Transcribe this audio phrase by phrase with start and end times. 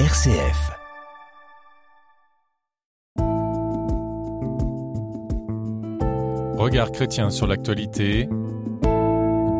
[0.00, 0.72] RCF.
[6.56, 8.28] Regard chrétien sur l'actualité.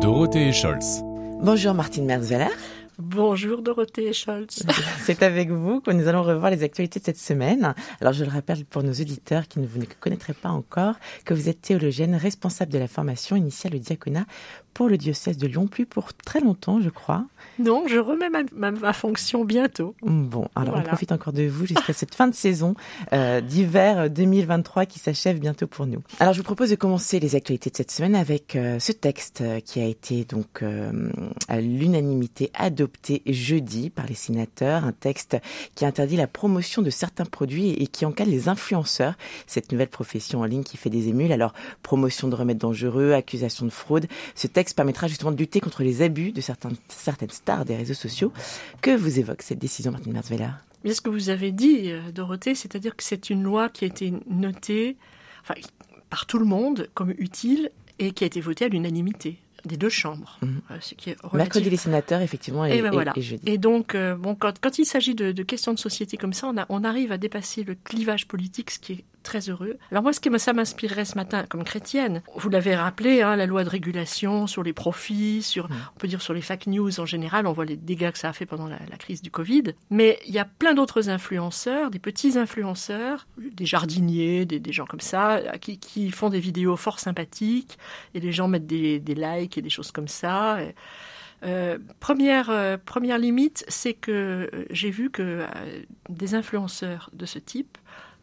[0.01, 1.03] Dorothée Scholz.
[1.41, 2.51] Bonjour Martine Merzweller.
[2.97, 4.63] Bonjour Dorothée Scholz.
[5.03, 7.75] C'est avec vous que nous allons revoir les actualités de cette semaine.
[7.99, 10.95] Alors je le rappelle pour nos auditeurs qui ne vous connaîtraient pas encore
[11.25, 14.25] que vous êtes théologienne responsable de la formation initiale au diaconat
[14.73, 17.25] pour le diocèse de Lyon, plus pour très longtemps je crois.
[17.59, 19.95] Non, je remets ma, fonction bientôt.
[20.01, 22.75] Bon, alors on profite encore de vous jusqu'à cette fin de saison
[23.13, 26.01] euh, d'hiver 2023 qui s'achève bientôt pour nous.
[26.19, 29.41] Alors je vous propose de commencer les actualités de cette semaine avec euh, ce texte
[29.41, 31.09] euh, qui a été donc euh,
[31.47, 32.84] à l'unanimité adopté
[33.27, 35.37] jeudi par les sénateurs, un texte
[35.75, 39.15] qui interdit la promotion de certains produits et qui encadre les influenceurs,
[39.47, 41.31] cette nouvelle profession en ligne qui fait des émules.
[41.31, 41.53] Alors
[41.83, 46.01] promotion de remèdes dangereux, accusation de fraude, ce texte permettra justement de lutter contre les
[46.01, 47.29] abus de certaines, certaines
[47.65, 48.31] des réseaux sociaux.
[48.81, 50.51] Que vous évoque cette décision, Martine Merzweller
[50.83, 53.87] Mais ce que vous avez dit, euh, Dorothée, c'est-à-dire que c'est une loi qui a
[53.87, 54.97] été notée
[56.09, 59.89] par tout le monde comme utile et qui a été votée à l'unanimité des deux
[59.89, 60.39] chambres.
[60.41, 60.61] Mhm.
[60.81, 63.13] Ce qui est Mercredi les sénateurs, effectivement, et, et, ben voilà.
[63.15, 63.43] et, jeudi.
[63.45, 66.47] Et donc, euh, bon, quand, quand il s'agit de, de, questions de société comme ça,
[66.47, 69.77] on, a, on arrive à dépasser le clivage politique, ce qui est très heureux.
[69.91, 73.45] Alors moi, ce qui ça m'inspirerait ce matin comme chrétienne, vous l'avez rappelé, hein, la
[73.45, 75.75] loi de régulation sur les profits, sur, mm.
[75.95, 78.29] on peut dire sur les fake news en général, on voit les dégâts que ça
[78.29, 79.63] a fait pendant la, crise du Covid.
[79.89, 85.01] Mais il y a plein d'autres influenceurs, des petits influenceurs, des jardiniers, des, gens comme
[85.01, 87.77] ça, qui, qui, font des vidéos fort sympathiques
[88.13, 90.59] et les gens mettent des, des likes et des choses comme ça.
[91.43, 95.45] Euh, première, euh, première limite, c'est que euh, j'ai vu que
[96.09, 97.77] des influenceurs de ce type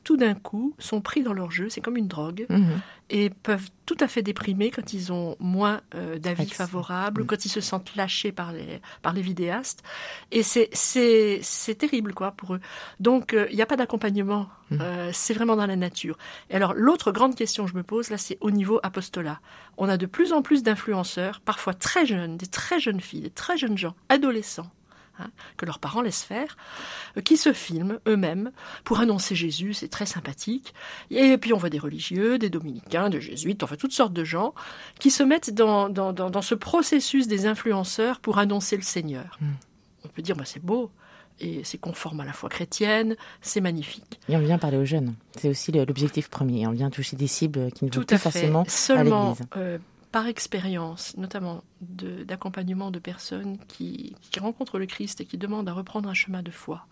[0.05, 2.81] tout d'un coup, sont pris dans leur jeu, c'est comme une drogue, mhm.
[3.11, 7.27] et peuvent tout à fait déprimer quand ils ont moins euh, d'avis favorables, mhm.
[7.27, 9.83] quand ils se sentent lâchés par les, par les vidéastes.
[10.31, 12.61] Et c'est, c'est, c'est terrible, quoi, pour eux.
[13.01, 14.49] Donc, euh, il n'y a pas d'accompagnement.
[14.71, 14.79] Mhm.
[14.81, 16.19] Euh, c'est vraiment dans la nature.
[16.51, 19.41] Et alors, l'autre grande question que je me pose, là, c'est au niveau apostolat.
[19.77, 23.31] On a de plus en plus d'influenceurs, parfois très jeunes, des très jeunes filles, des
[23.31, 24.71] très jeunes gens, adolescents,
[25.19, 26.57] Hein, que leurs parents laissent faire,
[27.19, 28.51] euh, qui se filment eux-mêmes
[28.83, 30.73] pour annoncer Jésus, c'est très sympathique.
[31.11, 34.55] Et puis on voit des religieux, des dominicains, des jésuites, enfin toutes sortes de gens
[34.99, 39.39] qui se mettent dans, dans, ce processus des influenceurs pour annoncer le Seigneur.
[39.41, 39.53] Hmm.
[40.05, 40.91] On peut dire, bah, c'est beau,
[41.41, 44.19] et c'est conforme à la foi chrétienne, c'est magnifique.
[44.31, 47.71] Et on vient parler aux jeunes, c'est aussi l'objectif premier, on vient toucher des cibles
[47.73, 49.47] qui ne vont plus facilement Seulement, à l'église.
[49.57, 49.79] Euh,
[50.13, 56.09] par expérience, notamment d'accompagnement de, personnes qui, rencontrent le Christ et qui demandent à reprendre
[56.09, 56.87] un chemin de foi.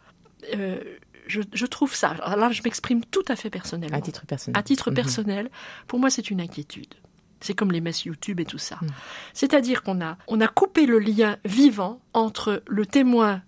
[0.54, 0.82] Euh,
[1.26, 3.96] je, trouve ça, là je m'exprime tout à fait personnellement.
[3.96, 4.58] À titre personnel.
[4.58, 4.96] À titre mhm.
[4.96, 5.50] personnel,
[5.86, 6.94] pour moi c'est une inquiétude.
[7.40, 8.78] C'est comme les messes YouTube et tout ça.
[8.80, 8.88] Mhm.
[9.34, 13.42] C'est-à-dire qu'on a, on a coupé le lien vivant entre le témoin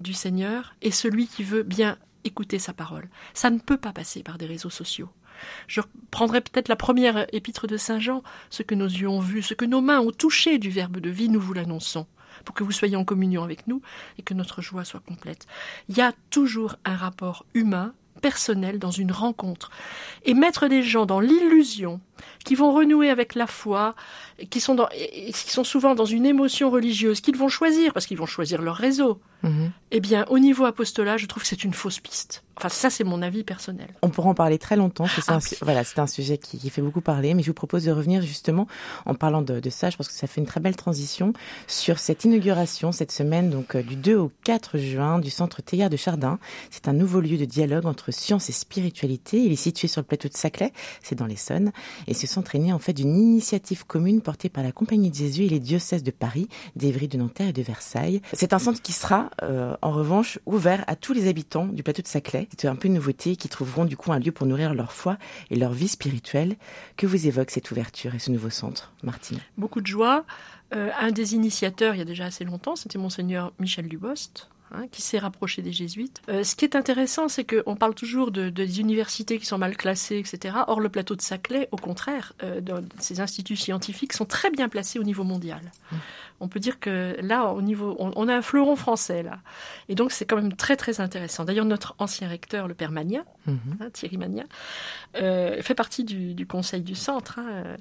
[0.00, 3.08] du Seigneur et celui qui veut bien écouter sa parole.
[3.32, 5.10] Ça ne peut pas passer par des réseaux sociaux.
[5.66, 5.80] Je
[6.10, 9.54] prendrai peut-être la première épître de Saint Jean, ce que nos yeux ont vu, ce
[9.54, 12.06] que nos mains ont touché du Verbe de vie, nous vous l'annonçons,
[12.44, 13.82] pour que vous soyez en communion avec nous
[14.18, 15.46] et que notre joie soit complète.
[15.88, 19.70] Il y a toujours un rapport humain, personnel, dans une rencontre.
[20.24, 22.00] Et mettre des gens dans l'illusion
[22.46, 23.94] qui vont renouer avec la foi,
[24.48, 28.16] qui sont, dans, qui sont souvent dans une émotion religieuse, qu'ils vont choisir, parce qu'ils
[28.16, 29.72] vont choisir leur réseau, mhm.
[29.90, 32.44] eh bien, au niveau apostolat, je trouve que c'est une fausse piste.
[32.56, 33.88] Enfin, ça, c'est mon avis personnel.
[34.02, 35.06] On pourra en parler très longtemps.
[35.06, 37.84] C'est ah un, voilà, c'est un sujet qui, fait beaucoup parler, mais je vous propose
[37.84, 38.66] de revenir justement
[39.06, 39.90] en parlant de, ça.
[39.90, 41.32] Je pense que ça fait une très belle transition
[41.66, 45.90] sur cette inauguration cette semaine, donc euh, du 2 au 4 juin, du centre Théard
[45.90, 46.38] de Chardin.
[46.70, 49.38] C'est un nouveau lieu de dialogue entre science et spiritualité.
[49.38, 50.72] Il est situé sur le plateau de Saclay,
[51.02, 51.72] c'est dans l'Essonne,
[52.06, 55.14] et ce centre est né en fait d'une initiative commune portée par la Compagnie de
[55.14, 58.20] Jésus et les diocèses de Paris, d'Évry, de Nanterre et de Versailles.
[58.32, 62.02] C'est un centre qui sera, euh, en revanche, ouvert à tous les habitants du plateau
[62.02, 62.43] de Saclay.
[62.56, 65.18] C'est un peu une nouveauté, qui trouveront du coup un lieu pour nourrir leur foi
[65.50, 66.56] et leur vie spirituelle.
[66.96, 69.38] Que vous évoque cette ouverture et ce nouveau centre, Martine?
[69.58, 70.24] Beaucoup de joie.
[70.74, 74.88] Euh, un des initiateurs, il y a déjà assez longtemps, c'était monseigneur Michel Dubost, Hein,
[74.90, 76.20] qui s'est rapproché des jésuites.
[76.28, 79.76] Euh, ce qui est intéressant, c'est qu'on parle toujours de, des universités qui sont mal
[79.76, 80.56] classées, etc.
[80.66, 82.60] Or, le plateau de Saclay, au contraire, euh,
[82.98, 85.60] ces instituts scientifiques sont très bien placés au niveau mondial.
[85.92, 85.96] Mmh.
[86.40, 89.38] On peut dire que là, au niveau, on, a un fleuron français là,
[89.88, 91.44] et donc c'est quand même très très intéressant.
[91.44, 93.52] D'ailleurs, notre ancien recteur, le père Magna, mmh.
[93.80, 94.44] hein, Thierry Magna,
[95.16, 97.76] euh, fait partie du, du, conseil du centre, hein,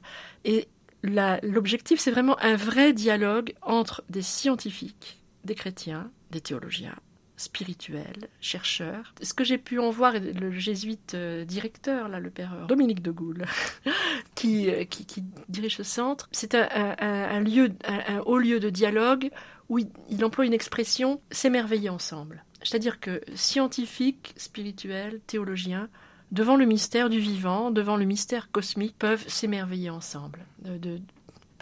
[0.46, 0.68] et
[1.02, 6.96] l'objectif, c'est vraiment un vrai dialogue entre des scientifiques, des chrétiens, des théologiens
[7.38, 9.14] spirituels, chercheurs.
[9.22, 13.12] Ce que j'ai pu en voir, le jésuite euh, directeur, là, le père Dominique de
[13.12, 13.46] Gaulle,
[14.36, 18.70] qui, euh, qui, qui, dirige ce centre, c'est un, un, lieu, un, haut lieu de
[18.70, 19.30] dialogue
[19.70, 22.44] où il, emploie une expression s'émerveiller ensemble.
[22.62, 25.90] C'est-à-dire que scientifiques, spirituels, théologiens,
[26.32, 30.46] devant le mystère du vivant, devant le mystère cosmique, peuvent s'émerveiller ensemble.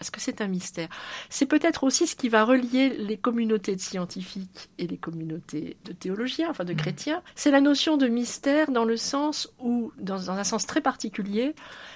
[0.01, 0.89] Parce que c'est un mystère.
[1.29, 5.93] C'est peut-être aussi ce qui va relier les communautés de scientifiques et les communautés de
[5.93, 6.77] théologiens, enfin de mmh.
[6.77, 7.21] chrétiens.
[7.35, 11.53] C'est la notion de mystère dans le sens où, dans, un sens très particulier,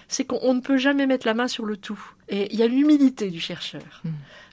[0.07, 2.00] c'est qu'on ne peut jamais mettre la main sur le tout.
[2.30, 4.10] Et il y a l'humilité du chercheur, mmh.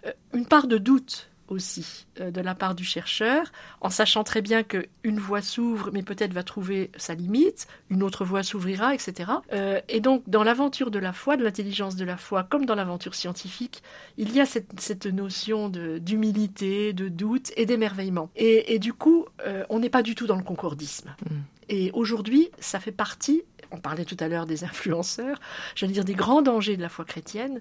[0.06, 4.42] euh, une part de doute aussi euh, de la part du chercheur, en sachant très
[4.42, 9.30] bien qu'une voie s'ouvre, mais peut-être va trouver sa limite, une autre voie s'ouvrira, etc.
[9.52, 12.74] Euh, et donc, dans l'aventure de la foi, de l'intelligence de la foi, comme dans
[12.74, 13.82] l'aventure scientifique,
[14.16, 18.30] il y a cette, notion d'humilité, de, doute et d'émerveillement.
[18.36, 21.14] Et, du coup, euh, on n'est pas du tout dans le concordisme.
[21.30, 21.34] Mm.
[21.68, 25.40] Et aujourd'hui, ça fait partie on parlait tout à l'heure des influenceurs,
[25.74, 27.60] j'allais dire des grands dangers de la foi chrétienne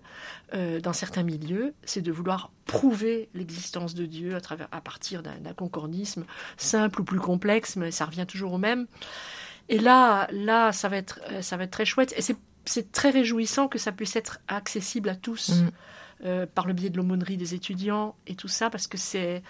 [0.53, 5.23] euh, dans certains milieux, c'est de vouloir prouver l'existence de Dieu à, travers, à partir
[5.23, 6.25] d'un concordisme
[6.57, 8.87] simple ou plus complexe, mais ça revient toujours au même.
[9.69, 12.13] Et là, là, ça va être, euh, ça va être très chouette.
[12.17, 12.35] Et
[12.65, 15.71] c'est très réjouissant que ça puisse être accessible à tous mmh.
[16.25, 19.41] euh, par le biais de l'aumônerie des étudiants et tout ça, parce que c'est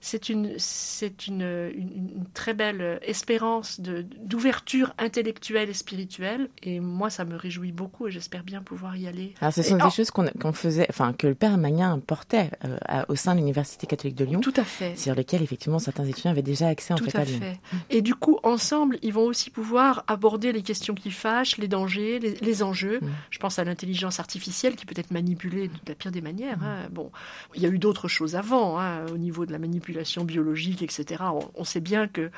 [0.00, 1.42] c'est une, c'est une,
[1.74, 6.48] une, très belle espérance de, d'ouverture intellectuelle et spirituelle.
[6.62, 9.34] Et moi, ça me réjouit beaucoup et j'espère bien pouvoir y aller.
[9.42, 13.02] Alors, ce sont des choses qu'on, qu'on faisait, enfin, que le père Magnin portait euh,
[13.08, 14.40] au sein de l'Université catholique de Lyon.
[14.40, 14.98] Tout à fait.
[14.98, 17.60] Sur lesquelles, effectivement, certains étudiants avaient déjà accès en Tout fait à, fait.
[17.90, 22.18] Et du coup, ensemble, ils vont aussi pouvoir aborder les questions qui fâchent, les dangers,
[22.18, 23.00] les, enjeux.
[23.02, 23.08] Mm.
[23.28, 26.58] Je pense à l'intelligence artificielle qui peut être manipulée de la pire des manières.
[26.58, 26.64] Mm.
[26.64, 26.88] Hein.
[26.90, 27.10] Bon,
[27.54, 29.89] il y a eu d'autres choses avant, hein, au niveau de la manipulation
[30.24, 31.24] biologique, etc.
[31.54, 32.30] On, sait bien que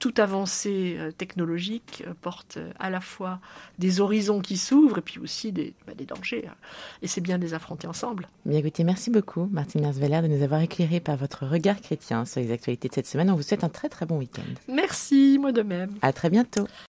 [0.00, 3.40] toute avancée euh, technologique euh, porte euh, à la fois
[3.78, 6.46] des horizons qui s'ouvrent et puis aussi des, bah, des dangers.
[6.48, 6.54] Hein.
[7.00, 8.28] Et c'est bien de les affronter ensemble.
[8.44, 12.40] Bien écoutez, merci beaucoup Martine Mersveller de nous avoir éclairé par votre regard chrétien sur
[12.40, 13.30] les actualités de cette semaine.
[13.30, 14.42] On vous souhaite un très très bon week-end.
[14.68, 15.94] Merci, moi de même.
[16.02, 16.66] À très bientôt.